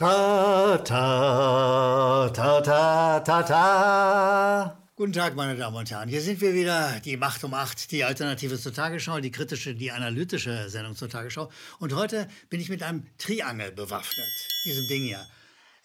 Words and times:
Ta, 0.00 0.78
ta, 0.82 2.30
ta, 2.32 2.60
ta, 2.62 3.20
ta, 3.20 3.42
ta. 3.42 4.78
Guten 4.96 5.12
Tag, 5.12 5.36
meine 5.36 5.58
Damen 5.58 5.76
und 5.76 5.90
Herren. 5.90 6.08
Hier 6.08 6.22
sind 6.22 6.40
wir 6.40 6.54
wieder, 6.54 6.98
die 7.04 7.18
Macht 7.18 7.44
um 7.44 7.52
Acht, 7.52 7.90
die 7.90 8.02
Alternative 8.02 8.58
zur 8.58 8.72
Tagesschau, 8.72 9.20
die 9.20 9.30
kritische, 9.30 9.74
die 9.74 9.92
analytische 9.92 10.70
Sendung 10.70 10.96
zur 10.96 11.10
Tagesschau. 11.10 11.50
Und 11.80 11.94
heute 11.94 12.28
bin 12.48 12.62
ich 12.62 12.70
mit 12.70 12.82
einem 12.82 13.04
Triangel 13.18 13.72
bewaffnet, 13.72 14.30
diesem 14.64 14.88
Ding 14.88 15.02
hier. 15.02 15.26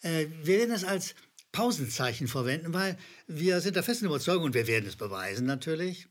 Äh, 0.00 0.28
wir 0.42 0.60
werden 0.60 0.74
es 0.74 0.84
als 0.84 1.14
Pausenzeichen 1.52 2.26
verwenden, 2.26 2.72
weil 2.72 2.96
wir 3.26 3.60
sind 3.60 3.76
der 3.76 3.82
festen 3.82 4.06
Überzeugung, 4.06 4.44
und 4.44 4.54
wir 4.54 4.66
werden 4.66 4.88
es 4.88 4.96
beweisen 4.96 5.44
natürlich, 5.44 6.08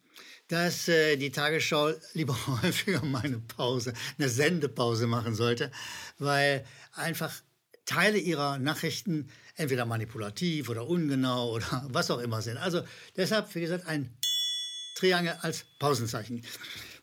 dass 0.47 0.87
äh, 0.87 1.17
die 1.17 1.31
Tagesschau 1.31 1.93
lieber 2.13 2.37
häufiger 2.61 3.03
mal 3.03 3.23
eine 3.23 3.39
Pause, 3.39 3.93
eine 4.19 4.29
Sendepause 4.29 5.07
machen 5.07 5.33
sollte, 5.33 5.71
weil 6.19 6.63
einfach 6.93 7.31
Teile 7.85 8.17
ihrer 8.17 8.57
Nachrichten 8.57 9.29
entweder 9.55 9.85
manipulativ 9.85 10.69
oder 10.69 10.87
ungenau 10.87 11.51
oder 11.51 11.87
was 11.89 12.11
auch 12.11 12.19
immer 12.19 12.41
sind. 12.41 12.57
Also 12.57 12.83
deshalb, 13.15 13.53
wie 13.55 13.61
gesagt, 13.61 13.87
ein 13.87 14.09
Triangel 14.97 15.37
als 15.41 15.65
Pausenzeichen. 15.79 16.41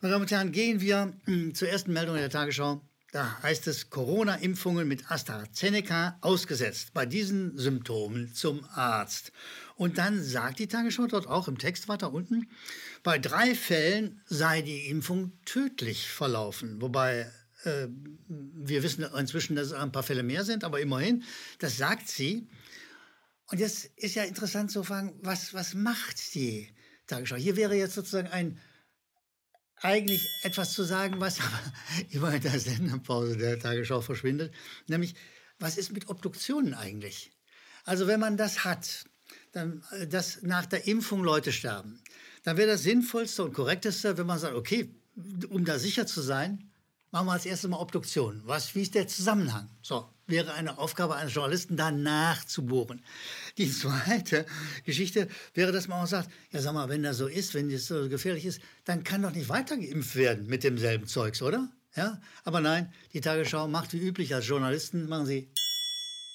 Meine 0.00 0.12
Damen 0.12 0.22
und 0.22 0.30
Herren, 0.30 0.52
gehen 0.52 0.80
wir 0.80 1.12
hm, 1.24 1.54
zur 1.54 1.68
ersten 1.68 1.92
Meldung 1.92 2.16
der 2.16 2.30
Tagesschau. 2.30 2.80
Da 3.12 3.42
heißt 3.42 3.66
es 3.66 3.90
Corona-Impfungen 3.90 4.88
mit 4.88 5.10
AstraZeneca 5.10 6.16
ausgesetzt. 6.22 6.94
Bei 6.94 7.04
diesen 7.04 7.58
Symptomen 7.58 8.32
zum 8.32 8.64
Arzt. 8.72 9.32
Und 9.76 9.98
dann 9.98 10.22
sagt 10.22 10.58
die 10.58 10.66
Tagesschau 10.66 11.06
dort 11.06 11.26
auch 11.26 11.46
im 11.46 11.58
Text 11.58 11.88
weiter 11.88 12.12
unten, 12.14 12.48
bei 13.02 13.18
drei 13.18 13.54
Fällen 13.54 14.22
sei 14.26 14.62
die 14.62 14.86
Impfung 14.86 15.32
tödlich 15.44 16.08
verlaufen. 16.08 16.80
Wobei 16.80 17.30
wir 17.64 18.82
wissen 18.82 19.04
inzwischen, 19.16 19.56
dass 19.56 19.68
es 19.68 19.72
ein 19.72 19.92
paar 19.92 20.02
Fälle 20.02 20.22
mehr 20.22 20.44
sind, 20.44 20.64
aber 20.64 20.80
immerhin, 20.80 21.24
das 21.58 21.76
sagt 21.76 22.08
sie. 22.08 22.48
Und 23.46 23.58
jetzt 23.58 23.86
ist 23.96 24.14
ja 24.14 24.24
interessant 24.24 24.70
zu 24.70 24.82
fragen, 24.82 25.18
was, 25.22 25.54
was 25.54 25.74
macht 25.74 26.34
die 26.34 26.68
Tagesschau? 27.06 27.36
Hier 27.36 27.56
wäre 27.56 27.74
jetzt 27.74 27.94
sozusagen 27.94 28.28
ein, 28.28 28.58
eigentlich 29.76 30.28
etwas 30.42 30.72
zu 30.72 30.82
sagen, 30.84 31.20
was 31.20 31.40
aber 31.40 31.60
immer 32.10 32.34
in 32.34 32.42
der 32.42 32.58
Sendepause 32.58 33.36
der 33.36 33.58
Tagesschau 33.58 34.00
verschwindet, 34.00 34.54
nämlich, 34.88 35.14
was 35.58 35.76
ist 35.76 35.92
mit 35.92 36.08
Obduktionen 36.08 36.74
eigentlich? 36.74 37.30
Also 37.84 38.06
wenn 38.06 38.20
man 38.20 38.36
das 38.36 38.64
hat, 38.64 39.04
dann, 39.52 39.84
äh, 39.92 40.06
dass 40.06 40.42
nach 40.42 40.66
der 40.66 40.86
Impfung 40.86 41.22
Leute 41.22 41.52
sterben, 41.52 42.02
dann 42.42 42.56
wäre 42.56 42.72
das 42.72 42.82
Sinnvollste 42.82 43.44
und 43.44 43.52
Korrekteste, 43.52 44.18
wenn 44.18 44.26
man 44.26 44.38
sagt, 44.38 44.54
okay, 44.54 44.92
um 45.48 45.64
da 45.64 45.78
sicher 45.78 46.06
zu 46.06 46.22
sein, 46.22 46.71
machen 47.12 47.26
wir 47.26 47.32
als 47.32 47.46
erstes 47.46 47.70
mal 47.70 47.78
Obduktion. 47.78 48.42
Was, 48.44 48.74
wie 48.74 48.82
ist 48.82 48.94
der 48.94 49.06
Zusammenhang? 49.06 49.68
So, 49.82 50.08
wäre 50.26 50.54
eine 50.54 50.78
Aufgabe 50.78 51.14
eines 51.14 51.34
Journalisten, 51.34 51.76
da 51.76 51.92
nachzubohren. 51.92 53.04
Die 53.58 53.70
zweite 53.70 54.46
Geschichte 54.84 55.28
wäre, 55.54 55.70
dass 55.72 55.88
man 55.88 56.02
auch 56.02 56.08
sagt, 56.08 56.30
ja 56.50 56.60
sag 56.60 56.72
mal, 56.72 56.88
wenn 56.88 57.02
das 57.02 57.18
so 57.18 57.28
ist, 57.28 57.54
wenn 57.54 57.70
das 57.70 57.86
so 57.86 58.08
gefährlich 58.08 58.46
ist, 58.46 58.60
dann 58.84 59.04
kann 59.04 59.22
doch 59.22 59.32
nicht 59.32 59.48
weiter 59.50 59.76
geimpft 59.76 60.16
werden 60.16 60.46
mit 60.46 60.64
demselben 60.64 61.06
Zeugs, 61.06 61.42
oder? 61.42 61.70
Ja, 61.94 62.20
aber 62.44 62.60
nein, 62.60 62.90
die 63.12 63.20
Tagesschau 63.20 63.68
macht 63.68 63.92
wie 63.92 63.98
üblich 63.98 64.34
als 64.34 64.48
Journalisten, 64.48 65.08
machen 65.08 65.26
sie 65.26 65.50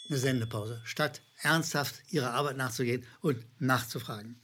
eine 0.10 0.20
Sendepause, 0.20 0.80
statt 0.86 1.22
ernsthaft 1.42 1.96
ihrer 2.12 2.34
Arbeit 2.34 2.58
nachzugehen 2.58 3.04
und 3.22 3.44
nachzufragen. 3.60 4.40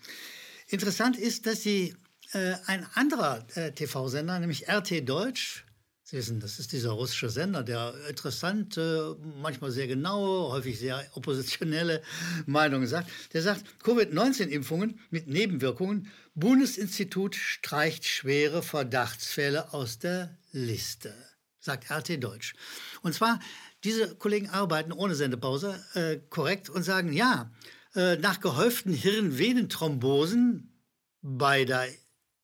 Interessant 0.67 1.16
ist, 1.16 1.45
dass 1.45 1.61
sie 1.61 1.95
äh, 2.31 2.56
ein 2.66 2.88
anderer 2.95 3.45
äh, 3.56 3.72
TV-Sender, 3.72 4.39
nämlich 4.39 4.67
RT 4.67 5.08
Deutsch, 5.08 5.66
Sie 6.14 6.19
wissen, 6.19 6.39
das 6.39 6.59
ist 6.59 6.72
dieser 6.73 6.92
russische 6.92 7.31
Sender, 7.31 7.64
der 7.64 7.95
interessante, 8.08 9.17
manchmal 9.42 9.72
sehr 9.72 9.88
genaue, 9.88 10.52
häufig 10.52 10.78
sehr 10.78 11.03
oppositionelle 11.14 12.03
Meinungen 12.45 12.86
sagt. 12.86 13.09
Der 13.33 13.42
sagt, 13.42 13.64
Covid-19-Impfungen 13.83 15.00
mit 15.09 15.28
Nebenwirkungen, 15.28 16.11
Bundesinstitut 16.36 17.33
streicht 17.33 18.05
schwere 18.05 18.61
Verdachtsfälle 18.61 19.73
aus 19.73 19.98
der 19.98 20.38
Liste, 20.52 21.15
sagt 21.60 21.89
RT 21.89 22.23
Deutsch. 22.23 22.54
Und 23.02 23.15
zwar, 23.15 23.39
diese 23.83 24.14
Kollegen 24.14 24.49
arbeiten 24.49 24.92
ohne 24.92 25.15
Sendepause 25.15 25.83
äh, 25.95 26.20
korrekt 26.30 26.70
und 26.70 26.83
sagen, 26.83 27.11
ja, 27.11 27.52
äh, 27.95 28.17
nach 28.17 28.39
gehäuften 28.39 28.93
Hirnvenenthrombosen 28.93 30.80
bei 31.23 31.65
der 31.65 31.88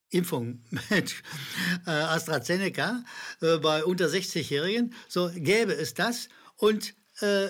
Impfung 0.09 0.63
mit 0.89 1.15
äh, 1.85 1.91
AstraZeneca 1.91 3.03
äh, 3.41 3.57
bei 3.57 3.83
unter 3.83 4.07
60-Jährigen, 4.07 4.93
so 5.07 5.31
gäbe 5.33 5.73
es 5.73 5.93
das. 5.93 6.29
Und 6.57 6.93
äh, 7.21 7.49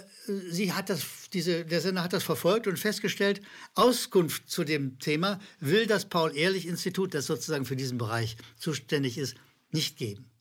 sie 0.50 0.74
hat 0.74 0.90
das, 0.90 1.04
diese, 1.32 1.66
der 1.66 1.82
Sender 1.82 2.04
hat 2.04 2.14
das 2.14 2.24
verfolgt 2.24 2.68
und 2.68 2.78
festgestellt, 2.78 3.42
Auskunft 3.76 4.50
zu 4.50 4.64
dem 4.64 5.00
Thema 5.00 5.40
will 5.60 5.86
das 5.88 6.10
Paul-Ehrlich-Institut, 6.10 7.14
das 7.14 7.28
sozusagen 7.28 7.66
für 7.66 7.76
diesen 7.76 7.98
Bereich 7.98 8.38
zuständig 8.58 9.18
ist, 9.18 9.36
nicht 9.72 9.98
geben. 9.98 10.32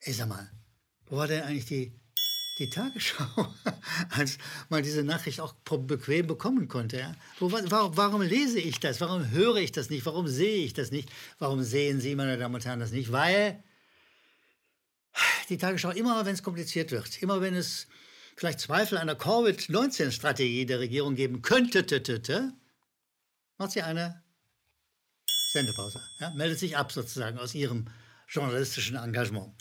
Ich 0.00 0.16
sag 0.16 0.28
mal, 0.28 0.50
wo 1.06 1.16
war 1.16 1.26
denn 1.26 1.42
eigentlich 1.42 1.66
die 1.66 1.92
die 2.58 2.70
Tagesschau, 2.70 3.54
als 4.10 4.38
man 4.68 4.82
diese 4.82 5.02
Nachricht 5.02 5.40
auch 5.40 5.54
bequem 5.64 6.26
bekommen 6.26 6.68
konnte. 6.68 6.98
Ja? 6.98 7.14
Wo, 7.38 7.52
warum, 7.52 7.96
warum, 7.96 8.22
lese 8.22 8.58
ich 8.58 8.80
das? 8.80 9.00
Warum 9.00 9.30
höre 9.30 9.56
ich 9.56 9.72
das 9.72 9.90
nicht? 9.90 10.06
Warum 10.06 10.26
sehe 10.26 10.64
ich 10.64 10.72
das 10.72 10.90
nicht? 10.90 11.10
Warum 11.38 11.62
sehen 11.62 12.00
Sie, 12.00 12.14
meine 12.14 12.38
Damen 12.38 12.54
und 12.54 12.64
Herren, 12.64 12.80
das 12.80 12.92
nicht? 12.92 13.12
Weil 13.12 13.62
die 15.48 15.58
Tagesschau 15.58 15.90
immer, 15.90 16.24
wenn 16.24 16.34
es 16.34 16.42
kompliziert 16.42 16.90
wird, 16.92 17.22
immer 17.22 17.40
wenn 17.40 17.54
es 17.54 17.88
vielleicht 18.36 18.60
Zweifel 18.60 18.98
an 18.98 19.06
der 19.06 19.16
Covid-19-Strategie 19.16 20.66
der 20.66 20.80
Regierung 20.80 21.14
geben 21.14 21.42
könnte, 21.42 22.52
macht 23.58 23.72
sie 23.72 23.82
eine 23.82 24.22
Sendepause. 25.52 26.00
Ja? 26.20 26.30
Meldet 26.30 26.58
sich 26.58 26.76
ab 26.76 26.90
sozusagen 26.90 27.38
aus 27.38 27.54
ihrem 27.54 27.86
journalistischen 28.28 28.96
Engagement. 28.96 29.54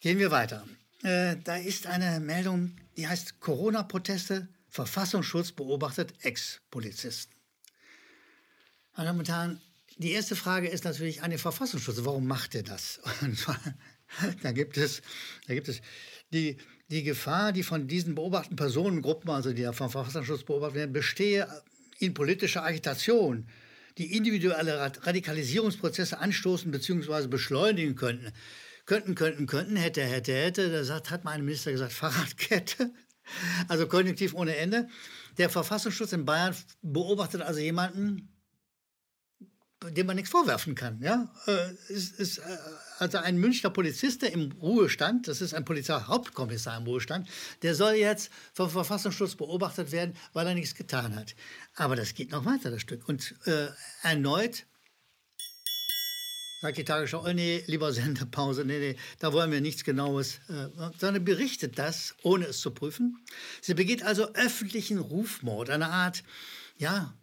Gehen 0.00 0.18
wir 0.18 0.30
weiter. 0.30 0.64
Äh, 1.02 1.36
da 1.44 1.56
ist 1.56 1.86
eine 1.86 2.20
Meldung, 2.20 2.76
die 2.96 3.06
heißt 3.06 3.40
Corona-Proteste, 3.40 4.48
Verfassungsschutz 4.68 5.52
beobachtet 5.52 6.14
Ex-Polizisten. 6.20 7.34
Meine 8.96 9.08
Damen 9.08 9.18
und 9.20 9.28
Herren, 9.28 9.60
die 9.98 10.12
erste 10.12 10.36
Frage 10.36 10.68
ist 10.68 10.84
natürlich 10.84 11.22
an 11.22 11.30
den 11.30 11.38
Verfassungsschutz. 11.38 11.98
Warum 12.02 12.26
macht 12.26 12.54
er 12.54 12.62
das? 12.62 13.00
Und 13.20 13.46
da 14.42 14.52
gibt 14.52 14.76
es, 14.76 15.02
da 15.46 15.54
gibt 15.54 15.68
es 15.68 15.80
die, 16.32 16.58
die 16.88 17.02
Gefahr, 17.02 17.52
die 17.52 17.62
von 17.62 17.88
diesen 17.88 18.14
beobachteten 18.14 18.56
Personengruppen, 18.56 19.30
also 19.30 19.52
die 19.52 19.64
vom 19.72 19.90
Verfassungsschutz 19.90 20.44
beobachtet 20.44 20.76
werden, 20.76 20.92
bestehe 20.92 21.48
in 21.98 22.14
politischer 22.14 22.64
Agitation, 22.64 23.48
die 23.98 24.14
individuelle 24.16 24.78
Radikalisierungsprozesse 24.78 26.18
anstoßen 26.18 26.70
bzw. 26.70 27.26
beschleunigen 27.26 27.96
könnten 27.96 28.32
könnten, 28.86 29.14
könnten, 29.14 29.46
könnten, 29.46 29.76
hätte, 29.76 30.02
hätte, 30.02 30.32
hätte. 30.32 30.70
Da 30.70 30.84
sagt, 30.84 31.10
hat 31.10 31.24
mein 31.24 31.44
Minister 31.44 31.72
gesagt, 31.72 31.92
Fahrradkette. 31.92 32.92
Also 33.68 33.88
konjunktiv 33.88 34.34
ohne 34.34 34.56
Ende. 34.56 34.88
Der 35.36 35.50
Verfassungsschutz 35.50 36.12
in 36.12 36.24
Bayern 36.24 36.54
beobachtet 36.80 37.42
also 37.42 37.60
jemanden, 37.60 38.32
dem 39.84 40.06
man 40.06 40.16
nichts 40.16 40.30
vorwerfen 40.30 40.74
kann. 40.74 41.00
Ja? 41.02 41.30
Äh, 41.46 41.92
ist, 41.92 42.18
ist, 42.18 42.38
äh, 42.38 42.56
also 42.98 43.18
ein 43.18 43.36
Münchner 43.36 43.70
Polizist, 43.70 44.22
der 44.22 44.32
im 44.32 44.52
Ruhestand, 44.52 45.28
das 45.28 45.40
ist 45.40 45.52
ein 45.52 45.64
Polizeihauptkommissar 45.64 46.78
im 46.78 46.84
Ruhestand, 46.84 47.28
der 47.62 47.74
soll 47.74 47.94
jetzt 47.94 48.30
vom 48.54 48.70
Verfassungsschutz 48.70 49.34
beobachtet 49.34 49.92
werden, 49.92 50.16
weil 50.32 50.46
er 50.46 50.54
nichts 50.54 50.74
getan 50.74 51.14
hat. 51.14 51.34
Aber 51.74 51.96
das 51.96 52.14
geht 52.14 52.30
noch 52.30 52.44
weiter, 52.44 52.70
das 52.70 52.80
Stück. 52.80 53.08
Und 53.08 53.34
äh, 53.46 53.68
erneut 54.02 54.66
sagt 56.60 56.78
die 56.78 56.84
Tagesschau, 56.84 57.24
oh 57.24 57.32
nee, 57.32 57.62
lieber 57.66 57.92
Sendepause, 57.92 58.64
nee, 58.64 58.78
nee, 58.78 58.96
da 59.18 59.32
wollen 59.32 59.52
wir 59.52 59.60
nichts 59.60 59.84
Genaues, 59.84 60.40
äh, 60.48 60.68
sondern 60.98 61.24
berichtet 61.24 61.78
das, 61.78 62.14
ohne 62.22 62.46
es 62.46 62.60
zu 62.60 62.70
prüfen. 62.70 63.22
Sie 63.60 63.74
begeht 63.74 64.02
also 64.02 64.32
öffentlichen 64.34 64.98
Rufmord, 64.98 65.70
eine 65.70 65.88
Art, 65.88 66.22
ja, 66.78 67.14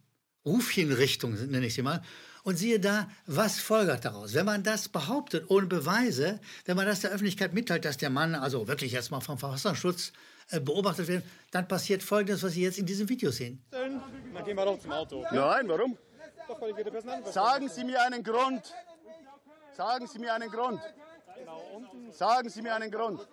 Rufhinrichtung, 0.45 1.33
nenne 1.33 1.65
ich 1.65 1.73
sie 1.73 1.81
mal. 1.81 2.01
Und 2.43 2.57
siehe 2.57 2.79
da, 2.79 3.09
was 3.25 3.59
folgert 3.59 4.03
daraus? 4.03 4.33
Wenn 4.33 4.45
man 4.45 4.63
das 4.63 4.89
behauptet, 4.89 5.45
ohne 5.49 5.65
Beweise, 5.65 6.41
wenn 6.65 6.75
man 6.75 6.85
das 6.85 6.99
der 6.99 7.11
Öffentlichkeit 7.11 7.53
mitteilt, 7.53 7.85
dass 7.85 7.95
der 7.95 8.09
Mann 8.09 8.35
also 8.35 8.67
wirklich 8.67 8.91
jetzt 8.91 9.11
mal 9.11 9.21
vom 9.21 9.37
Verfassungsschutz 9.37 10.11
äh, 10.49 10.59
beobachtet 10.59 11.07
wird, 11.07 11.23
dann 11.51 11.69
passiert 11.69 12.03
Folgendes, 12.03 12.43
was 12.43 12.51
Sie 12.53 12.61
jetzt 12.61 12.77
in 12.77 12.85
diesem 12.85 13.07
Video 13.07 13.31
sehen. 13.31 13.63
Dann 13.71 14.01
gehen 14.43 14.57
wir 14.57 14.65
doch 14.65 14.77
zum 14.77 14.91
Auto. 14.91 15.25
Nein, 15.31 15.69
warum? 15.69 15.97
Sagen 17.31 17.69
Sie 17.69 17.85
mir 17.85 18.01
einen 18.01 18.21
Grund. 18.21 18.73
Sagen 19.73 20.07
Sie 20.07 20.19
mir 20.19 20.33
einen 20.33 20.51
Grund. 20.51 20.81
Sagen 22.11 22.49
Sie 22.49 22.61
mir 22.61 22.75
einen 22.75 22.91
Grund. 22.91 23.27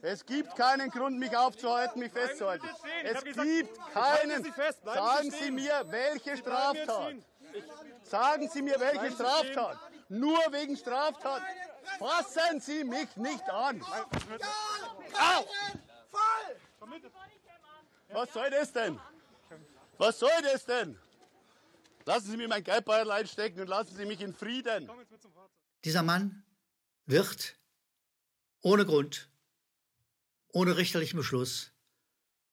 Es 0.00 0.26
gibt 0.26 0.56
keinen 0.56 0.90
Grund, 0.90 1.18
mich 1.18 1.36
aufzuhalten, 1.36 2.00
mich 2.00 2.12
festzuhalten. 2.12 2.68
Es 3.04 3.22
gibt 3.22 3.78
keinen. 3.92 4.52
Sagen 4.84 5.30
Sie 5.30 5.50
mir, 5.50 5.84
welche 5.86 6.36
Straftat. 6.36 7.14
Sagen 8.02 8.48
Sie 8.48 8.62
mir, 8.62 8.80
welche 8.80 9.12
Straftat. 9.12 9.78
Nur 10.08 10.40
wegen 10.50 10.76
Straftat. 10.76 11.42
Fassen 11.98 12.60
Sie 12.60 12.84
mich 12.84 13.16
nicht 13.16 13.48
an. 13.50 13.82
Au! 15.14 15.46
Was 18.08 18.32
soll 18.32 18.50
das 18.50 18.72
denn? 18.72 19.00
Was 19.98 20.18
soll 20.18 20.42
das 20.42 20.64
denn? 20.64 20.98
Lassen 22.04 22.30
Sie 22.30 22.36
mir 22.36 22.48
mein 22.48 22.64
Geldbeutel 22.64 23.10
einstecken 23.12 23.60
und 23.60 23.68
lassen 23.68 23.94
Sie 23.94 24.04
mich 24.04 24.20
in 24.20 24.34
Frieden. 24.34 24.90
Dieser 25.84 26.02
Mann 26.02 26.44
wird 27.06 27.56
ohne 28.60 28.86
Grund, 28.86 29.28
ohne 30.48 30.76
richterlichen 30.76 31.16
Beschluss 31.16 31.72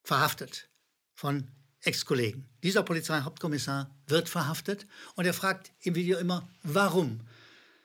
verhaftet 0.03 0.69
von 1.13 1.51
Ex-Kollegen. 1.81 2.49
Dieser 2.63 2.83
Polizeihauptkommissar 2.83 3.95
wird 4.07 4.29
verhaftet 4.29 4.87
und 5.15 5.25
er 5.25 5.33
fragt 5.33 5.71
im 5.81 5.95
Video 5.95 6.17
immer, 6.17 6.49
warum? 6.63 7.21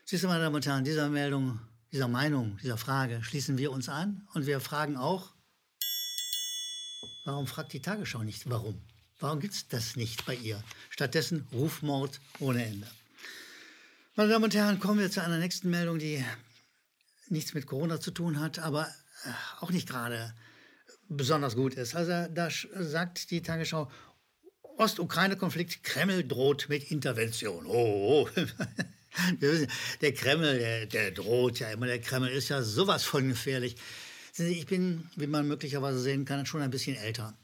Siehst 0.06 0.24
du, 0.24 0.28
meine 0.28 0.42
Damen 0.42 0.56
und 0.56 0.66
Herren, 0.66 0.84
dieser 0.84 1.08
Meldung, 1.10 1.60
dieser 1.92 2.08
Meinung, 2.08 2.56
dieser 2.62 2.78
Frage 2.78 3.22
schließen 3.22 3.58
wir 3.58 3.70
uns 3.70 3.88
an 3.88 4.26
und 4.32 4.46
wir 4.46 4.60
fragen 4.60 4.96
auch, 4.96 5.34
warum 7.26 7.46
fragt 7.46 7.72
die 7.72 7.82
Tagesschau 7.82 8.22
nicht, 8.22 8.48
warum? 8.48 8.80
Warum 9.20 9.40
gibt 9.40 9.54
es 9.54 9.68
das 9.68 9.96
nicht 9.96 10.26
bei 10.26 10.34
ihr? 10.34 10.62
Stattdessen 10.90 11.46
Rufmord 11.52 12.20
ohne 12.40 12.64
Ende. 12.64 12.86
Meine 14.16 14.30
Damen 14.30 14.44
und 14.44 14.54
Herren, 14.54 14.78
kommen 14.78 15.00
wir 15.00 15.10
zu 15.10 15.24
einer 15.24 15.38
nächsten 15.38 15.70
Meldung, 15.70 15.98
die 15.98 16.24
nichts 17.30 17.52
mit 17.52 17.66
Corona 17.66 18.00
zu 18.00 18.12
tun 18.12 18.38
hat, 18.38 18.60
aber 18.60 18.86
äh, 19.24 19.30
auch 19.58 19.72
nicht 19.72 19.88
gerade 19.88 20.32
besonders 21.08 21.56
gut 21.56 21.74
ist. 21.74 21.96
Also 21.96 22.28
da 22.32 22.48
sagt 22.48 23.32
die 23.32 23.42
Tagesschau, 23.42 23.90
Ostukraine-Konflikt, 24.76 25.82
Kreml 25.82 26.22
droht 26.22 26.68
mit 26.68 26.92
Intervention. 26.92 27.66
Oh, 27.66 28.28
oh. 28.28 28.40
der 30.00 30.14
Kreml, 30.14 30.60
der, 30.60 30.86
der, 30.86 31.10
droht 31.10 31.58
ja 31.58 31.72
immer. 31.72 31.86
Der 31.86 32.00
Kreml 32.00 32.28
ist 32.28 32.50
ja 32.50 32.62
sowas 32.62 33.02
von 33.02 33.26
gefährlich. 33.26 33.74
Ich 34.38 34.66
bin, 34.66 35.10
wie 35.16 35.26
man 35.26 35.48
möglicherweise 35.48 35.98
sehen 35.98 36.24
kann, 36.24 36.46
schon 36.46 36.62
ein 36.62 36.70
bisschen 36.70 36.94
älter. 36.94 37.36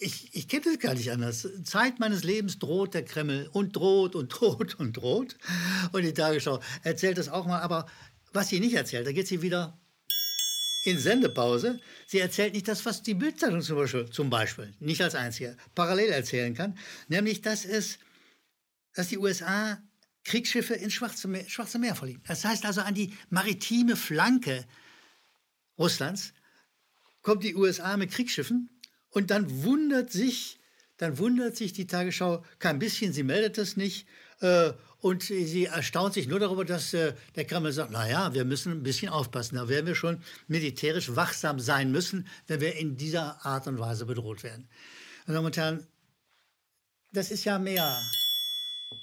Ich, 0.00 0.32
ich 0.32 0.46
kenne 0.46 0.62
das 0.64 0.78
gar 0.78 0.94
nicht 0.94 1.10
anders. 1.10 1.48
Zeit 1.64 1.98
meines 1.98 2.22
Lebens 2.22 2.60
droht 2.60 2.94
der 2.94 3.04
Kreml 3.04 3.48
und 3.52 3.74
droht 3.74 4.14
und 4.14 4.28
droht 4.40 4.78
und 4.78 4.96
droht. 4.96 5.36
Und 5.92 6.02
die 6.02 6.14
Tagesschau 6.14 6.60
erzählt 6.84 7.18
das 7.18 7.28
auch 7.28 7.46
mal. 7.46 7.60
Aber 7.60 7.86
was 8.32 8.48
sie 8.48 8.60
nicht 8.60 8.74
erzählt, 8.74 9.06
da 9.06 9.12
geht 9.12 9.26
sie 9.26 9.42
wieder 9.42 9.76
in 10.84 10.98
Sendepause. 10.98 11.80
Sie 12.06 12.20
erzählt 12.20 12.54
nicht 12.54 12.68
das, 12.68 12.86
was 12.86 13.02
die 13.02 13.14
Bildzeitung 13.14 13.60
zum 13.60 13.76
Beispiel, 13.76 14.10
zum 14.10 14.30
Beispiel 14.30 14.74
nicht 14.78 15.02
als 15.02 15.16
einzige 15.16 15.56
parallel 15.74 16.10
erzählen 16.10 16.54
kann, 16.54 16.78
nämlich 17.08 17.42
dass 17.42 17.64
es, 17.64 17.98
dass 18.94 19.08
die 19.08 19.18
USA 19.18 19.82
Kriegsschiffe 20.24 20.74
ins 20.74 20.94
Schwarze 20.94 21.26
Meer, 21.26 21.48
Schwarze 21.48 21.78
Meer 21.78 21.96
verliehen. 21.96 22.22
Das 22.26 22.44
heißt 22.44 22.64
also 22.66 22.82
an 22.82 22.94
die 22.94 23.14
maritime 23.30 23.96
Flanke 23.96 24.64
Russlands 25.78 26.32
kommt 27.22 27.44
die 27.44 27.54
USA 27.54 27.96
mit 27.96 28.10
Kriegsschiffen 28.10 28.70
und 29.10 29.30
dann 29.30 29.64
wundert 29.64 30.12
sich, 30.12 30.58
dann 30.96 31.18
wundert 31.18 31.56
sich 31.56 31.72
die 31.72 31.86
Tagesschau 31.86 32.44
kein 32.58 32.78
bisschen, 32.78 33.12
sie 33.12 33.22
meldet 33.22 33.58
es 33.58 33.76
nicht 33.76 34.06
äh, 34.40 34.72
und 35.00 35.22
sie 35.22 35.66
erstaunt 35.66 36.14
sich 36.14 36.26
nur 36.26 36.40
darüber, 36.40 36.64
dass 36.64 36.92
äh, 36.92 37.14
der 37.36 37.44
Kreml 37.44 37.72
sagt, 37.72 37.92
naja, 37.92 38.34
wir 38.34 38.44
müssen 38.44 38.72
ein 38.72 38.82
bisschen 38.82 39.10
aufpassen. 39.10 39.54
Da 39.54 39.68
werden 39.68 39.86
wir 39.86 39.94
schon 39.94 40.22
militärisch 40.48 41.14
wachsam 41.14 41.60
sein 41.60 41.92
müssen, 41.92 42.26
wenn 42.48 42.60
wir 42.60 42.74
in 42.74 42.96
dieser 42.96 43.44
Art 43.46 43.68
und 43.68 43.78
Weise 43.78 44.06
bedroht 44.06 44.42
werden. 44.42 44.68
Meine 45.26 45.36
Damen 45.36 45.46
und 45.46 45.56
Herren, 45.56 45.86
das 47.12 47.30
ist 47.30 47.44
ja 47.44 47.58
mehr 47.58 47.96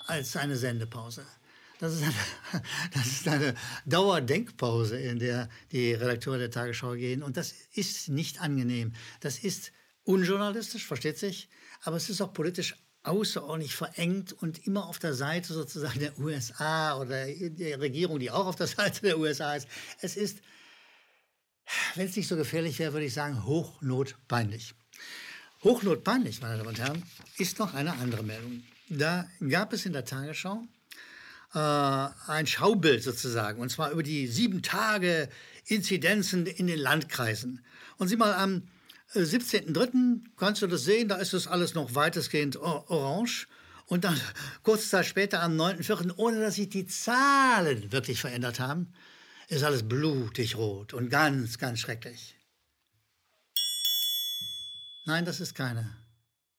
als 0.07 0.35
eine 0.35 0.57
Sendepause. 0.57 1.25
Das 1.79 1.93
ist, 1.93 2.03
eine, 2.03 2.13
das 2.93 3.05
ist 3.05 3.27
eine 3.27 3.55
Dauerdenkpause, 3.85 4.97
in 4.97 5.19
der 5.19 5.49
die 5.71 5.93
Redakteure 5.93 6.39
der 6.39 6.51
Tagesschau 6.51 6.93
gehen. 6.93 7.23
Und 7.23 7.37
das 7.37 7.53
ist 7.73 8.09
nicht 8.09 8.41
angenehm. 8.41 8.93
Das 9.21 9.39
ist 9.39 9.71
unjournalistisch, 10.05 10.85
versteht 10.85 11.17
sich, 11.17 11.49
aber 11.83 11.97
es 11.97 12.09
ist 12.09 12.21
auch 12.21 12.33
politisch 12.33 12.75
außerordentlich 13.03 13.75
verengt 13.75 14.33
und 14.33 14.65
immer 14.65 14.87
auf 14.87 14.99
der 14.99 15.13
Seite 15.13 15.53
sozusagen 15.53 15.99
der 15.99 16.17
USA 16.17 16.99
oder 16.99 17.27
der 17.27 17.79
Regierung, 17.79 18.19
die 18.19 18.31
auch 18.31 18.47
auf 18.47 18.55
der 18.55 18.67
Seite 18.67 19.01
der 19.01 19.19
USA 19.19 19.55
ist. 19.55 19.67
Es 20.01 20.17
ist, 20.17 20.39
wenn 21.95 22.07
es 22.07 22.15
nicht 22.15 22.27
so 22.27 22.35
gefährlich 22.35 22.79
wäre, 22.79 22.93
würde 22.93 23.05
ich 23.05 23.13
sagen, 23.13 23.45
hochnotpeinlich. 23.45 24.73
Hochnotpeinlich, 25.63 26.41
meine 26.41 26.57
Damen 26.57 26.69
und 26.69 26.79
Herren, 26.79 27.03
ist 27.37 27.59
noch 27.59 27.73
eine 27.73 27.93
andere 27.93 28.23
Meldung. 28.23 28.63
Da 28.89 29.27
gab 29.47 29.73
es 29.73 29.85
in 29.85 29.93
der 29.93 30.05
Tagesschau 30.05 30.63
äh, 31.53 31.59
ein 32.27 32.45
Schaubild 32.45 33.03
sozusagen, 33.03 33.61
und 33.61 33.69
zwar 33.69 33.91
über 33.91 34.03
die 34.03 34.27
sieben 34.27 34.61
Tage 34.61 35.29
Inzidenzen 35.65 36.45
in 36.45 36.67
den 36.67 36.79
Landkreisen. 36.79 37.63
Und 37.97 38.09
sieh 38.09 38.17
mal, 38.17 38.33
am 38.33 38.67
17.03. 39.13 40.21
kannst 40.35 40.61
du 40.61 40.67
das 40.67 40.83
sehen, 40.83 41.07
da 41.07 41.15
ist 41.15 41.33
das 41.33 41.47
alles 41.47 41.73
noch 41.73 41.95
weitestgehend 41.95 42.57
orange. 42.57 43.47
Und 43.87 44.03
dann 44.03 44.19
kurz 44.63 44.89
Zeit 44.89 45.05
später, 45.05 45.41
am 45.41 45.59
9.04., 45.59 46.13
ohne 46.17 46.39
dass 46.39 46.55
sich 46.55 46.69
die 46.69 46.85
Zahlen 46.85 47.91
wirklich 47.91 48.19
verändert 48.19 48.59
haben, 48.59 48.93
ist 49.47 49.63
alles 49.63 49.87
blutig 49.87 50.57
rot 50.57 50.93
und 50.93 51.09
ganz, 51.09 51.57
ganz 51.57 51.79
schrecklich. 51.79 52.35
Nein, 55.05 55.23
das 55.23 55.39
ist 55.39 55.53
keine 55.53 55.95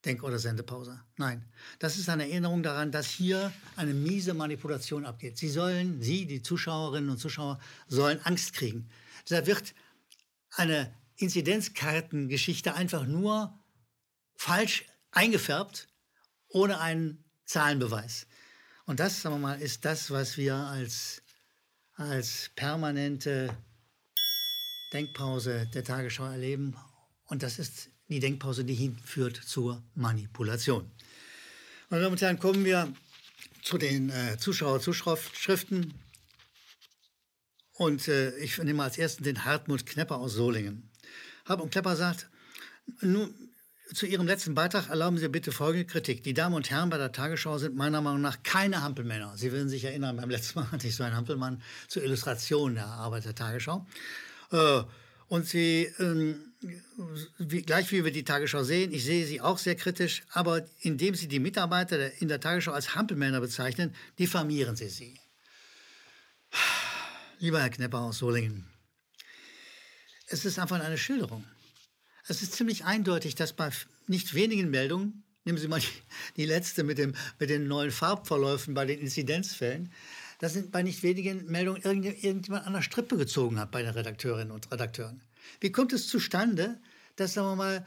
Denk- 0.05 0.23
oder 0.23 0.39
Sendepause. 0.39 1.01
Nein, 1.17 1.45
das 1.81 1.99
ist 1.99 2.09
eine 2.09 2.31
Erinnerung 2.31 2.63
daran, 2.63 2.93
dass 2.93 3.09
hier 3.09 3.53
eine 3.75 3.93
miese 3.93 4.35
Manipulation 4.35 5.05
abgeht. 5.05 5.37
Sie 5.37 5.49
sollen, 5.49 6.01
Sie, 6.01 6.27
die 6.27 6.43
Zuschauerinnen 6.43 7.11
und 7.11 7.19
Zuschauer, 7.19 7.59
sollen 7.89 8.21
Angst 8.23 8.53
kriegen. 8.53 8.89
Da 9.29 9.47
wird 9.47 9.75
eine 10.55 10.95
Inzidenzkartengeschichte 11.17 12.75
einfach 12.75 13.07
nur 13.07 13.59
falsch 14.37 14.85
eingefärbt, 15.11 15.89
ohne 16.49 16.81
einen 16.81 17.25
Zahlenbeweis. 17.45 18.27
Und 18.85 19.01
das, 19.01 19.23
sagen 19.23 19.37
wir 19.37 19.41
mal, 19.41 19.61
ist 19.61 19.85
das, 19.85 20.11
was 20.11 20.37
wir 20.37 20.55
als, 20.55 21.23
als 21.95 22.51
permanente 22.55 23.57
Denkpause 24.93 25.69
der 25.75 25.85
Tagesschau 25.85 26.27
erleben. 26.27 26.77
Und 27.25 27.43
das 27.43 27.59
ist 27.59 27.91
die 28.09 28.21
Denkpause, 28.21 28.65
die 28.65 28.75
hinführt 28.75 29.37
zur 29.37 29.83
Manipulation. 29.95 30.91
Meine 31.89 32.03
Damen 32.03 32.13
und 32.13 32.21
Herren, 32.21 32.39
kommen 32.39 32.65
wir 32.65 32.93
zu 33.63 33.79
den 33.79 34.11
äh, 34.11 34.39
Zuschauerzuschriften. 34.39 35.95
Und 37.73 38.09
äh, 38.09 38.37
ich 38.39 38.59
nehme 38.59 38.85
als 38.85 38.97
ersten 38.97 39.25
den 39.25 39.45
Hartmut 39.45 39.87
Knepper 39.87 40.19
aus 40.19 40.35
Solingen. 40.35 40.86
Hab 41.47 41.61
und 41.61 41.71
Klepper 41.71 41.97
sagt, 41.97 42.29
nun, 43.01 43.35
zu 43.95 44.07
Ihrem 44.07 44.27
letzten 44.27 44.55
Beitrag 44.55 44.89
erlauben 44.89 45.17
Sie 45.17 45.29
bitte 45.29 45.53
folgende 45.53 45.87
Kritik. 45.87 46.25
Die 46.25 46.35
Damen 46.35 46.55
und 46.55 46.71
Herren 46.71 46.91
bei 46.91 46.99
der 46.99 47.13
Tagesschau 47.13 47.59
sind 47.59 47.77
meiner 47.77 48.01
Meinung 48.01 48.21
nach 48.21 48.43
keine 48.43 48.83
Hampelmänner. 48.83 49.35
Sie 49.37 49.53
werden 49.53 49.69
sich 49.69 49.85
erinnern, 49.85 50.17
beim 50.17 50.29
letzten 50.29 50.59
Mal 50.59 50.71
hatte 50.73 50.89
ich 50.89 50.97
so 50.97 51.05
einen 51.05 51.15
Hampelmann 51.15 51.63
zur 51.87 52.03
Illustration 52.03 52.75
der 52.75 52.87
Arbeit 52.87 53.25
der 53.25 53.35
Tagesschau. 53.35 53.87
Äh, 54.51 54.83
und 55.29 55.47
Sie, 55.47 55.93
ähm, 55.99 56.53
gleich 57.39 57.91
wie 57.93 58.05
wir 58.05 58.13
die 58.13 58.25
Tagesschau 58.25 58.63
sehen, 58.63 58.93
ich 58.93 59.05
sehe 59.05 59.27
sie 59.27 59.41
auch 59.41 59.59
sehr 59.59 59.75
kritisch, 59.75 60.23
aber 60.31 60.65
indem 60.81 61.15
Sie 61.15 61.27
die 61.27 61.41
Mitarbeiter 61.41 62.21
in 62.21 62.29
der 62.29 62.41
Tagesschau 62.41 62.73
als 62.73 62.95
Hampelmänner 62.95 63.41
bezeichnen, 63.41 63.95
diffamieren 64.19 64.77
Sie 64.77 64.89
sie. 64.89 65.19
Lieber 67.39 67.61
Herr 67.61 67.71
Knepper 67.71 68.01
aus 68.01 68.19
Solingen, 68.19 68.67
es 70.27 70.45
ist 70.45 70.59
einfach 70.59 70.81
eine 70.81 70.99
Schilderung. 70.99 71.45
Es 72.29 72.43
ist 72.43 72.55
ziemlich 72.55 72.85
eindeutig, 72.85 73.35
dass 73.35 73.53
bei 73.53 73.71
nicht 74.07 74.35
wenigen 74.35 74.71
Meldungen, 74.71 75.25
nehmen 75.45 75.59
Sie 75.59 75.69
mal 75.69 75.81
die, 75.81 75.87
die 76.37 76.45
letzte 76.45 76.83
mit, 76.83 76.99
dem, 76.99 77.15
mit 77.39 77.51
den 77.51 77.69
neuen 77.69 77.93
Farbverläufen 77.93 78.75
bei 78.75 78.85
den 78.85 78.99
Inzidenzfällen, 78.99 79.93
dass 80.41 80.61
bei 80.71 80.83
nicht 80.83 81.03
wenigen 81.03 81.47
Meldungen 81.47 81.83
irgendjemand 81.83 82.67
an 82.67 82.73
der 82.73 82.83
Strippe 82.83 83.17
gezogen 83.17 83.59
hat 83.59 83.71
bei 83.71 83.83
den 83.83 83.93
Redakteurinnen 83.93 84.51
und 84.51 84.71
Redakteuren. 84.71 85.23
Wie 85.61 85.73
kommt 85.73 85.93
es 85.93 86.09
zustande, 86.09 86.79
dass, 87.15 87.35
sagen 87.35 87.49
wir 87.49 87.57
mal, 87.57 87.87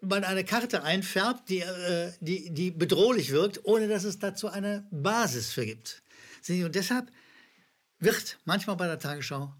man 0.00 0.24
eine 0.24 0.44
Karte 0.44 0.82
einfärbt, 0.82 1.48
die, 1.48 1.60
äh, 1.60 2.12
die, 2.20 2.52
die 2.52 2.72
bedrohlich 2.72 3.30
wirkt, 3.30 3.64
ohne 3.64 3.86
dass 3.86 4.02
es 4.02 4.18
dazu 4.18 4.48
eine 4.48 4.86
Basis 4.90 5.52
für 5.52 5.64
gibt? 5.64 6.02
Und 6.48 6.74
deshalb 6.74 7.12
wird 8.00 8.38
manchmal 8.44 8.76
bei 8.76 8.88
der 8.88 8.98
Tagesschau 8.98 9.54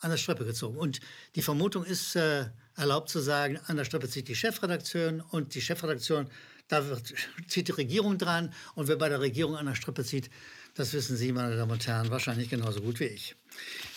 an 0.00 0.10
der 0.10 0.16
Strippe 0.16 0.44
gezogen. 0.44 0.76
Und 0.76 1.00
die 1.34 1.42
Vermutung 1.42 1.84
ist 1.84 2.16
äh, 2.16 2.46
erlaubt 2.76 3.08
zu 3.08 3.20
sagen, 3.20 3.58
an 3.66 3.76
der 3.76 3.84
Strippe 3.84 4.08
zieht 4.08 4.28
die 4.28 4.34
Chefredaktion 4.34 5.20
und 5.20 5.54
die 5.54 5.60
Chefredaktion, 5.60 6.28
da 6.68 6.86
wird, 6.88 7.14
zieht 7.48 7.68
die 7.68 7.72
Regierung 7.72 8.18
dran 8.18 8.52
und 8.74 8.88
wer 8.88 8.96
bei 8.96 9.08
der 9.08 9.20
Regierung 9.20 9.56
an 9.56 9.66
der 9.66 9.74
Strippe 9.74 10.04
zieht, 10.04 10.30
das 10.74 10.92
wissen 10.92 11.16
Sie, 11.16 11.32
meine 11.32 11.56
Damen 11.56 11.72
und 11.72 11.86
Herren, 11.86 12.10
wahrscheinlich 12.10 12.50
genauso 12.50 12.82
gut 12.82 13.00
wie 13.00 13.04
ich. 13.04 13.34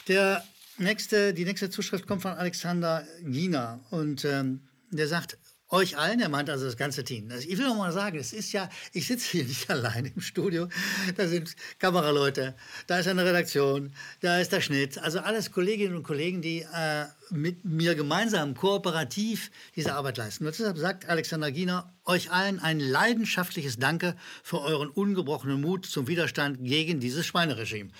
Der 0.07 0.43
nächste, 0.77 1.33
die 1.33 1.43
nächste 1.43 1.69
Zuschrift 1.69 2.07
kommt 2.07 2.21
von 2.21 2.31
Alexander 2.31 3.05
Gina 3.21 3.81
und 3.89 4.23
ähm, 4.23 4.61
der 4.91 5.07
sagt, 5.07 5.37
euch 5.69 5.97
allen, 5.97 6.19
er 6.19 6.29
meint 6.29 6.49
also 6.49 6.65
das 6.65 6.77
ganze 6.77 7.03
Team. 7.03 7.29
Ich 7.31 7.57
will 7.57 7.67
noch 7.67 7.77
mal 7.77 7.91
sagen, 7.91 8.17
es 8.17 8.33
ist 8.33 8.51
ja, 8.51 8.69
ich 8.91 9.07
sitze 9.07 9.29
hier 9.31 9.43
nicht 9.47 9.69
allein 9.69 10.05
im 10.05 10.21
Studio, 10.21 10.67
da 11.15 11.27
sind 11.27 11.55
Kameraleute, 11.77 12.55
da 12.87 12.99
ist 12.99 13.07
eine 13.07 13.23
Redaktion, 13.23 13.93
da 14.21 14.39
ist 14.39 14.51
der 14.51 14.61
Schnitt, 14.61 14.97
also 14.97 15.19
alles 15.19 15.51
Kolleginnen 15.51 15.95
und 15.95 16.03
Kollegen, 16.03 16.41
die 16.41 16.61
äh, 16.61 17.05
mit 17.29 17.63
mir 17.65 17.95
gemeinsam 17.95 18.55
kooperativ 18.55 19.51
diese 19.75 19.93
Arbeit 19.93 20.17
leisten. 20.17 20.45
Und 20.45 20.57
deshalb 20.57 20.77
sagt 20.77 21.07
Alexander 21.07 21.51
Giener 21.51 21.93
euch 22.05 22.31
allen 22.31 22.59
ein 22.59 22.79
leidenschaftliches 22.79 23.77
Danke 23.77 24.15
für 24.43 24.61
euren 24.61 24.89
ungebrochenen 24.89 25.61
Mut 25.61 25.85
zum 25.85 26.07
Widerstand 26.07 26.63
gegen 26.63 26.99
dieses 26.99 27.25
Schweineregime. 27.25 27.91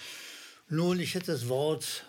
Nun, 0.70 1.00
ich 1.00 1.16
hätte 1.16 1.32
das 1.32 1.48
Wort 1.50 2.06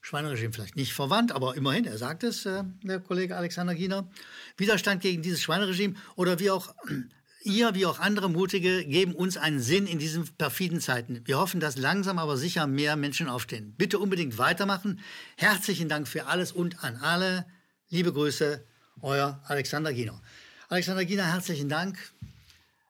Schweineregime 0.00 0.52
vielleicht 0.52 0.76
nicht 0.76 0.92
verwandt, 0.92 1.32
aber 1.32 1.56
immerhin, 1.56 1.84
er 1.84 1.98
sagt 1.98 2.24
es, 2.24 2.46
äh, 2.46 2.64
der 2.82 3.00
Kollege 3.00 3.36
Alexander 3.36 3.74
Giener. 3.74 4.08
Widerstand 4.56 5.02
gegen 5.02 5.22
dieses 5.22 5.42
Schweineregime 5.42 5.94
oder 6.16 6.38
wie 6.38 6.50
auch 6.50 6.74
ihr, 7.42 7.74
wie 7.74 7.86
auch 7.86 7.98
andere 7.98 8.30
Mutige, 8.30 8.84
geben 8.84 9.14
uns 9.14 9.36
einen 9.36 9.60
Sinn 9.60 9.86
in 9.86 9.98
diesen 9.98 10.26
perfiden 10.36 10.80
Zeiten. 10.80 11.20
Wir 11.26 11.38
hoffen, 11.38 11.60
dass 11.60 11.76
langsam 11.76 12.18
aber 12.18 12.36
sicher 12.36 12.66
mehr 12.66 12.96
Menschen 12.96 13.28
aufstehen. 13.28 13.74
Bitte 13.76 13.98
unbedingt 13.98 14.38
weitermachen. 14.38 15.00
Herzlichen 15.36 15.88
Dank 15.88 16.08
für 16.08 16.26
alles 16.26 16.52
und 16.52 16.82
an 16.82 16.96
alle. 16.96 17.46
Liebe 17.88 18.12
Grüße, 18.12 18.64
euer 19.02 19.42
Alexander 19.46 19.92
Giener. 19.92 20.20
Alexander 20.68 21.04
Giener, 21.04 21.30
herzlichen 21.30 21.68
Dank. 21.68 21.98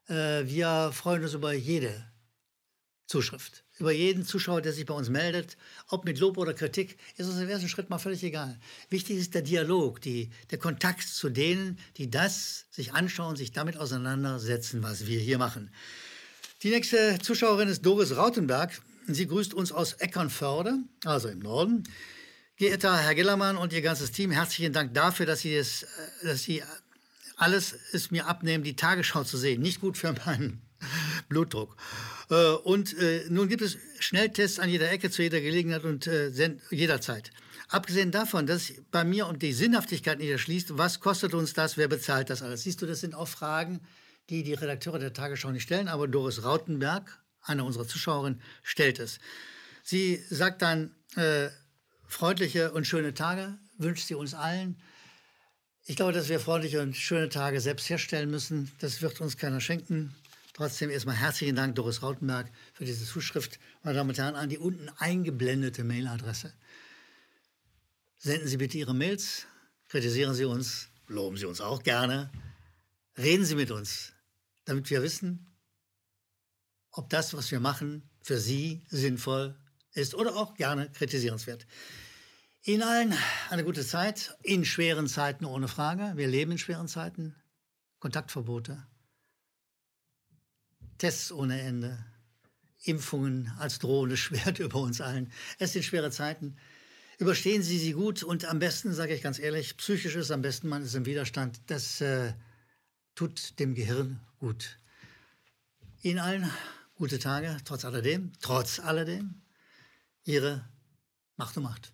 Äh, 0.07 0.45
wir 0.45 0.91
freuen 0.93 1.23
uns 1.23 1.33
über 1.33 1.53
jede 1.53 2.05
Zuschrift 3.07 3.65
über 3.81 3.91
jeden 3.91 4.25
Zuschauer, 4.25 4.61
der 4.61 4.73
sich 4.73 4.85
bei 4.85 4.93
uns 4.93 5.09
meldet, 5.09 5.57
ob 5.89 6.05
mit 6.05 6.19
Lob 6.19 6.37
oder 6.37 6.53
Kritik, 6.53 6.97
ist 7.17 7.27
uns 7.27 7.39
im 7.39 7.49
ersten 7.49 7.67
Schritt 7.67 7.89
mal 7.89 7.97
völlig 7.97 8.23
egal. 8.23 8.57
Wichtig 8.89 9.17
ist 9.17 9.33
der 9.33 9.41
Dialog, 9.41 9.99
die, 10.01 10.29
der 10.51 10.59
Kontakt 10.59 11.07
zu 11.07 11.29
denen, 11.29 11.77
die 11.97 12.09
das 12.09 12.65
sich 12.71 12.93
anschauen, 12.93 13.35
sich 13.35 13.51
damit 13.51 13.77
auseinandersetzen, 13.77 14.83
was 14.83 15.07
wir 15.07 15.19
hier 15.19 15.37
machen. 15.37 15.71
Die 16.63 16.69
nächste 16.69 17.17
Zuschauerin 17.19 17.67
ist 17.67 17.85
Doris 17.85 18.15
Rautenberg. 18.15 18.79
Sie 19.07 19.27
grüßt 19.27 19.53
uns 19.53 19.71
aus 19.71 19.93
Eckernförde, 19.93 20.77
also 21.03 21.27
im 21.27 21.39
Norden. 21.39 21.83
Geehrter 22.55 22.95
Herr 22.95 23.15
Gellermann 23.15 23.57
und 23.57 23.73
Ihr 23.73 23.81
ganzes 23.81 24.11
Team, 24.11 24.29
herzlichen 24.29 24.71
Dank 24.71 24.93
dafür, 24.93 25.25
dass 25.25 25.39
Sie, 25.39 25.55
es, 25.55 25.83
äh, 25.83 25.87
dass 26.27 26.43
Sie 26.43 26.61
alles 27.35 27.75
es 27.91 28.11
mir 28.11 28.27
abnehmen, 28.27 28.63
die 28.63 28.75
Tagesschau 28.75 29.23
zu 29.23 29.37
sehen. 29.37 29.61
Nicht 29.61 29.81
gut 29.81 29.97
für 29.97 30.13
meinen 30.13 30.61
Blutdruck. 31.29 31.75
Äh, 32.29 32.51
und 32.63 32.97
äh, 32.97 33.25
nun 33.29 33.49
gibt 33.49 33.61
es 33.61 33.77
Schnelltests 33.99 34.59
an 34.59 34.69
jeder 34.69 34.91
Ecke, 34.91 35.11
zu 35.11 35.21
jeder 35.21 35.41
Gelegenheit 35.41 35.83
und 35.83 36.07
äh, 36.07 36.31
jederzeit. 36.69 37.31
Abgesehen 37.69 38.11
davon, 38.11 38.47
dass 38.47 38.73
bei 38.91 39.05
mir 39.05 39.27
und 39.27 39.41
die 39.41 39.53
Sinnhaftigkeit 39.53 40.19
nicht 40.19 40.29
erschließt, 40.29 40.77
was 40.77 40.99
kostet 40.99 41.33
uns 41.33 41.53
das, 41.53 41.77
wer 41.77 41.87
bezahlt 41.87 42.29
das 42.29 42.41
alles? 42.41 42.63
Siehst 42.63 42.81
du, 42.81 42.85
das 42.85 42.99
sind 42.99 43.15
auch 43.15 43.29
Fragen, 43.29 43.79
die 44.29 44.43
die 44.43 44.53
Redakteure 44.53 44.99
der 44.99 45.13
Tagesschau 45.13 45.51
nicht 45.51 45.63
stellen, 45.63 45.87
aber 45.87 46.07
Doris 46.07 46.43
Rautenberg, 46.43 47.21
eine 47.41 47.63
unserer 47.63 47.87
Zuschauerinnen, 47.87 48.41
stellt 48.61 48.99
es. 48.99 49.19
Sie 49.83 50.21
sagt 50.29 50.61
dann, 50.61 50.95
äh, 51.15 51.49
freundliche 52.07 52.71
und 52.71 52.85
schöne 52.85 53.13
Tage 53.13 53.57
wünscht 53.77 54.07
sie 54.07 54.15
uns 54.15 54.33
allen. 54.33 54.81
Ich 55.85 55.95
glaube, 55.95 56.11
dass 56.11 56.29
wir 56.29 56.39
freundliche 56.39 56.81
und 56.81 56.95
schöne 56.95 57.29
Tage 57.29 57.59
selbst 57.59 57.89
herstellen 57.89 58.29
müssen. 58.29 58.71
Das 58.79 59.01
wird 59.01 59.19
uns 59.21 59.37
keiner 59.37 59.61
schenken. 59.61 60.13
Trotzdem 60.53 60.89
erstmal 60.89 61.15
herzlichen 61.15 61.55
Dank, 61.55 61.75
Doris 61.75 62.01
Rautenberg, 62.03 62.51
für 62.73 62.83
diese 62.83 63.05
Zuschrift. 63.05 63.59
Meine 63.83 63.97
Damen 63.97 64.09
und 64.09 64.17
Herren, 64.17 64.35
an 64.35 64.49
die 64.49 64.57
unten 64.57 64.89
eingeblendete 64.97 65.83
Mailadresse. 65.83 66.53
Senden 68.17 68.47
Sie 68.47 68.57
bitte 68.57 68.77
Ihre 68.77 68.93
Mails, 68.93 69.47
kritisieren 69.87 70.35
Sie 70.35 70.45
uns, 70.45 70.89
loben 71.07 71.37
Sie 71.37 71.45
uns 71.45 71.61
auch 71.61 71.83
gerne, 71.83 72.31
reden 73.17 73.45
Sie 73.45 73.55
mit 73.55 73.71
uns, 73.71 74.13
damit 74.65 74.89
wir 74.89 75.01
wissen, 75.01 75.55
ob 76.91 77.09
das, 77.09 77.33
was 77.33 77.49
wir 77.51 77.59
machen, 77.59 78.09
für 78.21 78.37
Sie 78.37 78.83
sinnvoll 78.89 79.57
ist 79.93 80.15
oder 80.15 80.35
auch 80.35 80.53
gerne 80.55 80.91
kritisierenswert. 80.91 81.65
Ihnen 82.63 82.83
allen 82.83 83.13
eine 83.49 83.63
gute 83.63 83.85
Zeit, 83.85 84.37
in 84.43 84.65
schweren 84.65 85.07
Zeiten 85.07 85.45
ohne 85.45 85.67
Frage. 85.67 86.13
Wir 86.15 86.27
leben 86.27 86.51
in 86.51 86.57
schweren 86.59 86.87
Zeiten. 86.87 87.35
Kontaktverbote, 87.99 88.85
Tests 91.01 91.31
ohne 91.31 91.59
Ende, 91.59 91.97
Impfungen 92.83 93.51
als 93.57 93.79
drohendes 93.79 94.19
Schwert 94.19 94.59
über 94.67 94.79
uns 94.79 95.01
allen. 95.01 95.31
Es 95.57 95.73
sind 95.73 95.83
schwere 95.83 96.11
Zeiten. 96.11 96.57
Überstehen 97.17 97.63
Sie 97.63 97.79
sie 97.79 97.93
gut 97.93 98.21
und 98.21 98.45
am 98.45 98.59
besten, 98.59 98.93
sage 98.93 99.15
ich 99.15 99.23
ganz 99.23 99.39
ehrlich, 99.39 99.77
psychisch 99.77 100.15
ist 100.15 100.29
am 100.29 100.43
besten, 100.43 100.69
man 100.69 100.83
ist 100.83 100.93
im 100.93 101.07
Widerstand. 101.07 101.59
Das 101.65 102.01
äh, 102.01 102.33
tut 103.15 103.59
dem 103.59 103.73
Gehirn 103.73 104.19
gut. 104.37 104.77
Ihnen 106.03 106.19
allen 106.19 106.47
gute 106.93 107.17
Tage, 107.17 107.57
trotz 107.65 107.83
alledem, 107.83 108.31
trotz 108.39 108.79
alledem. 108.79 109.41
Ihre 110.23 110.69
Macht 111.35 111.57
und 111.57 111.63
Macht. 111.63 111.93